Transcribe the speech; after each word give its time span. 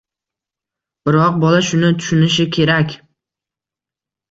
Biroq 1.09 1.37
bola 1.43 1.61
shuni 1.69 1.93
tushunishi 1.99 2.49
kerak. 2.59 2.99